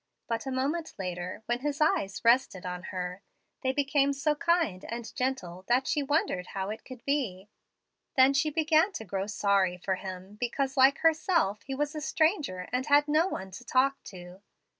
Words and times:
But 0.27 0.47
a 0.47 0.51
moment 0.51 0.95
later, 0.97 1.43
when 1.45 1.59
his 1.59 1.79
eyes 1.79 2.25
rested 2.25 2.65
on 2.65 2.81
her, 2.85 3.21
they 3.61 3.71
became 3.71 4.13
so 4.13 4.33
kind 4.33 4.83
and 4.85 5.13
gentle 5.15 5.63
that 5.67 5.85
she 5.85 6.01
wondered 6.01 6.47
how 6.47 6.71
it 6.71 6.83
could 6.83 7.05
be. 7.05 7.49
Then 8.17 8.33
she 8.33 8.49
began 8.49 8.91
to 8.93 9.05
grow 9.05 9.27
sorry 9.27 9.77
for 9.77 9.93
him 9.93 10.37
because, 10.39 10.75
like 10.75 10.97
herself, 11.01 11.61
he 11.61 11.75
was 11.75 11.93
a 11.93 12.01
stranger 12.01 12.67
and 12.71 12.87
had 12.87 13.07
no 13.07 13.27
one 13.27 13.51
to 13.51 13.63
talk 13.63 14.01
to. 14.05 14.41